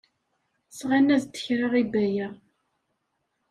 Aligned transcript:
Sɣan-as-d 0.77 1.33
kra 1.43 1.67
i 1.81 1.83
Baya. 1.91 2.27